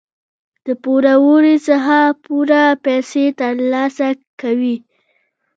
[0.65, 4.07] د پوروړي څخه پوره پیسې تر لاسه
[4.41, 4.77] کوي.